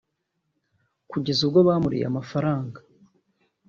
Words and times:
kugeza 1.09 1.39
ubwo 1.47 1.59
bamuriye 1.67 2.05
amafaranga 2.11 2.79